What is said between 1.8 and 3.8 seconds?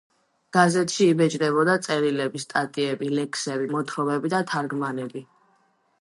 წერილები, სტატიები, ლექსები,